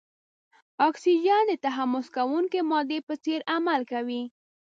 [0.87, 4.23] اکسیجن د تحمض کوونکې مادې په څېر عمل کوي.